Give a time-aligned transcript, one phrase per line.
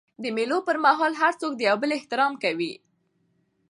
[0.23, 2.73] د مېلو پر مهال هر څوک د یو بل احترام کوي.